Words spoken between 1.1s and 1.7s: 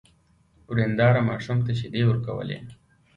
ماشوم